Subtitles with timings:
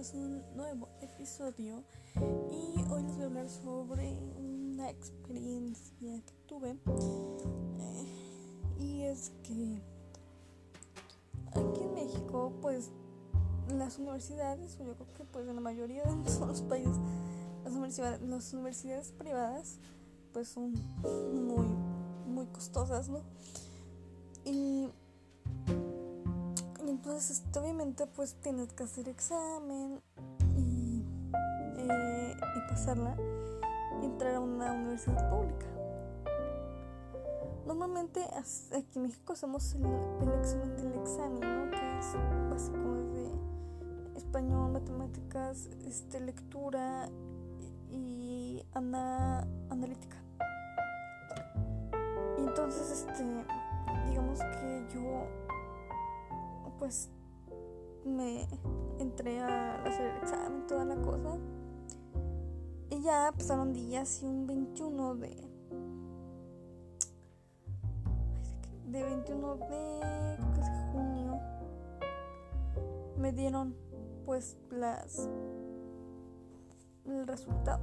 [0.00, 1.84] este es un nuevo episodio
[2.16, 9.82] y hoy les voy a hablar sobre una experiencia que tuve eh, y es que
[11.48, 12.90] aquí en México pues
[13.68, 16.96] las universidades o yo creo que pues en la mayoría de los países
[17.64, 19.80] las universidades, las universidades privadas
[20.32, 20.72] pues son
[21.02, 21.66] muy
[22.26, 23.20] muy costosas ¿no?
[24.46, 24.88] y
[27.00, 30.02] entonces este, obviamente pues tienes que hacer examen
[30.54, 31.02] y,
[31.78, 33.16] eh, y pasarla
[34.02, 35.64] y entrar a una universidad pública.
[37.66, 39.86] Normalmente aquí en México hacemos el,
[40.40, 41.70] examen del examen, ¿no?
[41.70, 43.30] que es básico de
[44.16, 47.08] español, matemáticas, este, lectura
[47.90, 50.18] y ana, analítica.
[52.36, 53.24] Y entonces, este,
[54.06, 55.49] digamos que yo
[56.80, 57.10] pues
[58.06, 58.48] me
[58.98, 61.36] entré a hacer el examen, toda la cosa.
[62.88, 65.48] Y ya pasaron días y un 21 de.
[68.86, 70.38] De 21 de.
[70.90, 71.38] junio.
[73.18, 73.76] Me dieron
[74.24, 75.28] pues las.
[77.04, 77.82] El resultado.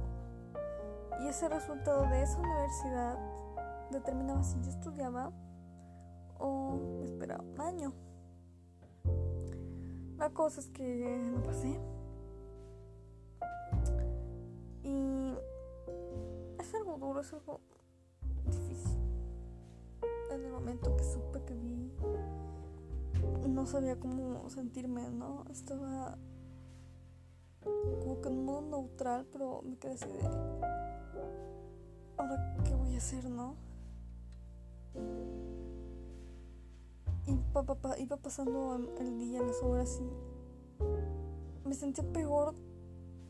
[1.20, 3.18] Y ese resultado de esa universidad
[3.90, 5.30] determinaba si yo estudiaba
[6.38, 8.07] o esperaba un año.
[10.18, 11.78] La cosa es que no pasé.
[14.82, 15.34] Y
[16.58, 17.60] es algo duro, es algo
[18.46, 18.98] difícil.
[20.32, 21.92] En el momento que supe que vi,
[23.48, 25.44] no sabía cómo sentirme, ¿no?
[25.50, 26.18] Estaba
[27.62, 30.24] como que en modo neutral, pero me quedé así de.
[32.16, 33.54] ¿Ahora qué voy a hacer, no?
[37.98, 42.54] Iba pasando el día, las horas y me sentía peor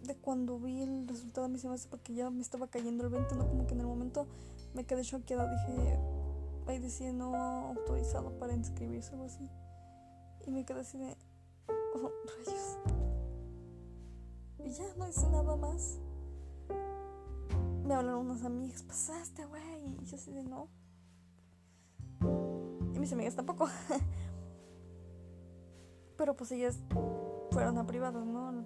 [0.02, 3.34] de cuando vi el resultado de mi semestre porque ya me estaba cayendo el 20,
[3.34, 3.48] ¿no?
[3.48, 4.26] Como que en el momento
[4.74, 5.98] me quedé choqueada, dije,
[6.66, 9.50] ahí decía no autorizado para inscribirse o algo así.
[10.46, 11.16] Y me quedé así de,
[11.68, 12.78] oh, rayos.
[14.64, 15.98] Y ya no hice nada más.
[17.84, 19.96] Me hablaron unas amigas, pasaste, güey.
[20.00, 20.68] Y yo así de, no
[22.98, 23.68] mis amigas tampoco.
[26.16, 26.78] Pero pues ellas
[27.52, 28.64] fueron a privadas, ¿no?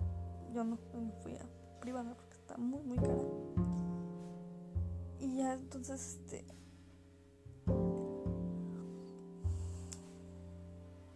[0.54, 0.78] Yo no,
[1.22, 3.18] fui a privada porque está muy, muy cara.
[5.20, 6.44] Y ya entonces, este...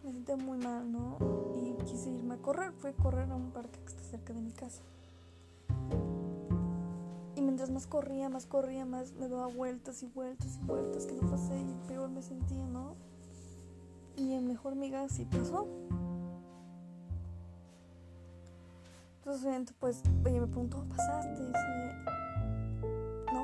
[0.04, 1.16] Me sentí muy mal, ¿no?
[1.56, 2.72] Y quise irme a correr.
[2.72, 4.82] Fui a correr a un parque que está cerca de mi casa.
[7.34, 11.14] Y mientras más corría, más corría, más me daba vueltas y vueltas y vueltas que
[11.14, 12.94] no pasé y peor me sentía, ¿no?
[14.16, 15.66] Y mi mejor amiga sí pasó.
[19.18, 21.42] Entonces obviamente pues ella me preguntó, ¿pasaste?
[21.42, 21.58] Y dice,
[23.32, 23.42] no.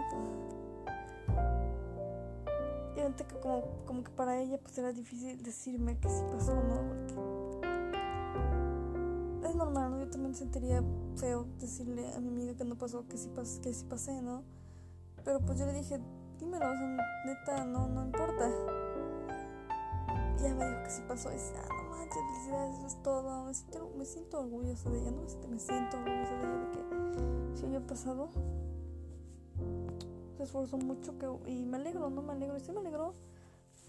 [2.89, 6.55] Y obviamente que como, como que para ella pues era difícil decirme que sí pasó,
[6.55, 6.77] ¿no?
[6.89, 7.15] Porque
[9.49, 9.99] es normal, ¿no?
[9.99, 10.83] Yo también sentiría
[11.17, 14.45] feo decirle a mi amiga que no pasó, que sí, pas que sí pasé, ¿no?
[15.25, 16.01] Pero pues yo le dije,
[16.39, 16.97] dímelo, o sea,
[17.27, 18.49] neta, no, no importa
[20.43, 21.31] ya me dijo que sí pasó.
[21.31, 23.45] Y dice, ah, no manches, felicidades, eso es todo.
[23.45, 25.23] Me siento, me siento orgullosa de ella, ¿no?
[25.49, 28.29] Me siento orgullosa de ella de que si haya pasado.
[30.37, 32.57] Se esforzó mucho que, y me alegro, no me alegro.
[32.57, 33.15] Y sí me alegro.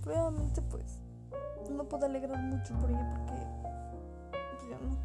[0.02, 1.00] Probablemente, pues,
[1.72, 3.42] no puedo alegrar mucho por ella porque
[4.31, 4.97] pues, ya no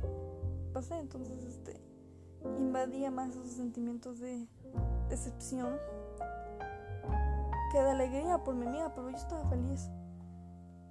[0.72, 0.98] pasé.
[0.98, 1.80] Entonces, este,
[2.58, 4.46] invadía más esos sentimientos de
[5.08, 5.78] decepción
[7.70, 9.88] que de alegría por mi amiga, pero yo estaba feliz.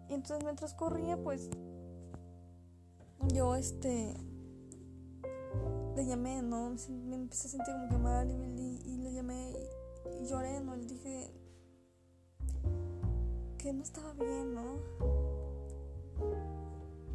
[0.10, 1.50] Y entonces mientras corría, pues
[3.34, 4.16] yo este
[5.96, 6.76] le llamé, ¿no?
[6.90, 9.52] Me empecé a sentir como que mal y, le llamé
[10.22, 10.76] y, lloré, ¿no?
[10.76, 11.32] Le dije
[13.58, 14.78] que no estaba bien, ¿no?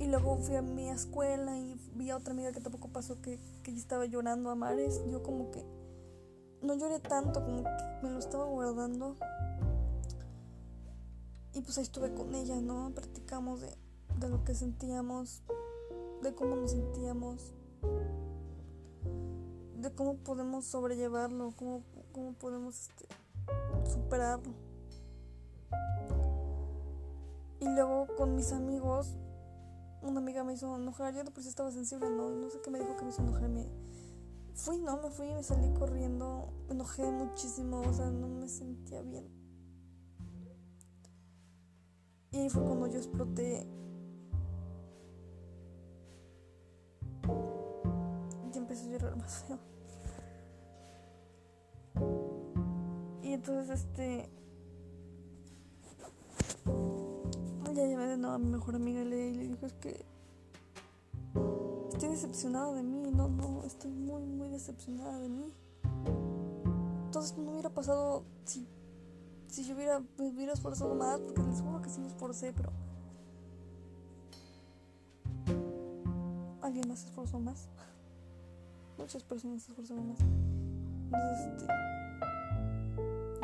[0.00, 3.38] Y luego fui a mi escuela y vi a otra amiga que tampoco pasó que,
[3.62, 5.00] que estaba llorando a mares.
[5.08, 5.64] Yo como que
[6.60, 7.70] no lloré tanto, como que
[8.02, 9.16] me lo estaba guardando.
[11.54, 12.92] Y pues ahí estuve con ella, ¿no?
[12.94, 13.76] Practicamos de,
[14.18, 15.42] de lo que sentíamos,
[16.22, 17.52] de cómo nos sentíamos,
[19.76, 21.82] de cómo podemos sobrellevarlo, cómo,
[22.12, 23.06] cómo podemos este,
[23.84, 24.54] superarlo.
[27.60, 29.16] Y luego con mis amigos,
[30.02, 32.32] una amiga me hizo enojar, yo de por sí estaba sensible, ¿no?
[32.32, 33.48] Y no sé qué me dijo que me hizo enojar.
[33.48, 33.66] Me
[34.54, 34.96] fui, ¿no?
[35.02, 39.41] Me fui, me salí corriendo, me enojé muchísimo, o sea, no me sentía bien.
[42.32, 43.66] Y fue cuando yo exploté.
[48.52, 49.58] Ya cerrar más feo.
[53.22, 54.28] Y entonces este
[57.74, 60.04] ya llamé de nuevo a mi mejor amiga y le dijo es que
[61.90, 65.52] estoy decepcionada de mí, no, no, estoy muy, muy decepcionada de mí.
[67.06, 68.66] Entonces no hubiera pasado si,
[69.52, 72.72] si yo hubiera, hubiera esforzado más, porque les juro que sí me esforcé, pero
[76.62, 77.68] alguien más esforzó más.
[78.96, 80.18] Muchas personas se esforzaron más.
[80.20, 81.66] Entonces, este,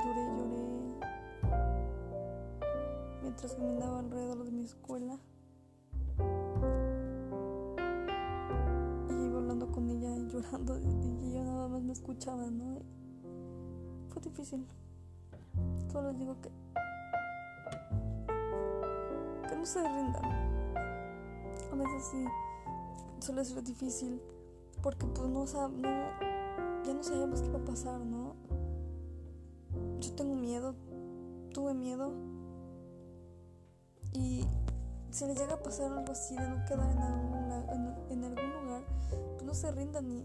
[0.02, 0.64] lloré, lloré.
[3.22, 5.18] Mientras caminaba alrededor de mi escuela.
[9.10, 10.78] Y iba hablando con ella, llorando.
[10.78, 12.78] Y yo nada más me escuchaba, ¿no?
[14.08, 14.66] Fue difícil.
[15.98, 16.48] Solo les digo que.
[19.48, 20.24] Que no se rindan.
[21.72, 22.24] A veces sí
[23.18, 24.22] suele ser difícil
[24.80, 25.84] porque pues no, no
[26.84, 28.36] ya no sabemos qué va a pasar, ¿no?
[29.98, 30.76] Yo tengo miedo,
[31.52, 32.12] tuve miedo
[34.12, 34.46] y
[35.10, 38.82] si le llega a pasar algo así de no quedar en algún, en, algún lugar,
[39.34, 40.24] pues no se rindan y,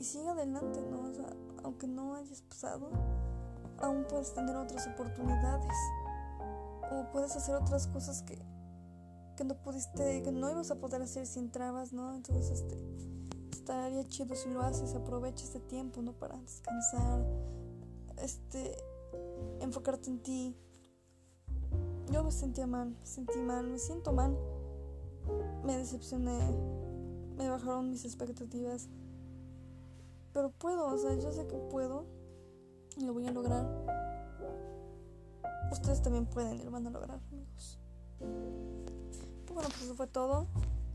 [0.00, 1.02] y siga adelante, ¿no?
[1.02, 1.28] O sea,
[1.62, 2.90] aunque no hayas pasado,
[3.78, 5.74] aún puedes tener otras oportunidades
[6.90, 8.38] o puedes hacer otras cosas que
[9.36, 12.14] que no pudiste, que no ibas a poder hacer sin trabas, ¿no?
[12.14, 12.76] Entonces, este,
[13.52, 16.14] estaría chido si lo haces, aprovecha este tiempo, ¿no?
[16.14, 17.24] Para descansar,
[18.22, 18.76] este,
[19.60, 20.56] enfocarte en ti.
[22.10, 24.36] Yo me sentía mal, me sentí mal, me siento mal,
[25.64, 26.38] me decepcioné,
[27.36, 28.88] me bajaron mis expectativas,
[30.32, 32.06] pero puedo, o sea, yo sé que puedo
[32.96, 33.66] lo voy a lograr.
[35.72, 37.78] Ustedes también pueden y lo van a lograr, amigos
[39.56, 40.46] bueno, pues eso fue todo.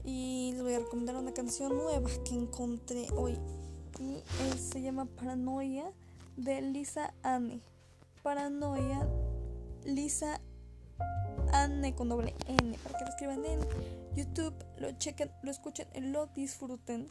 [0.03, 3.38] Y les voy a recomendar una canción nueva que encontré hoy.
[4.00, 4.24] Y
[4.57, 5.92] se llama Paranoia
[6.38, 7.59] de Lisa Anne.
[8.21, 9.07] Paranoia
[9.83, 10.39] Lisa
[11.53, 12.77] Anne con doble N.
[12.83, 13.59] Para que lo escriban en
[14.15, 17.07] YouTube, lo chequen, lo escuchen y lo disfruten.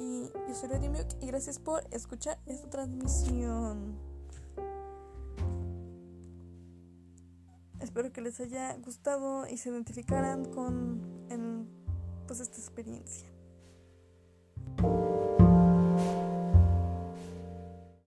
[0.00, 4.07] Y yo soy Milk y gracias por escuchar esta transmisión.
[7.98, 11.66] Espero que les haya gustado y se identificaran con en,
[12.28, 13.28] pues esta experiencia.